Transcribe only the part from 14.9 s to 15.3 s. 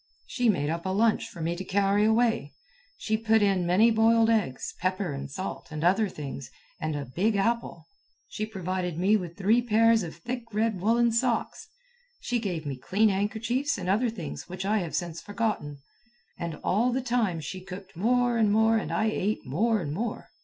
since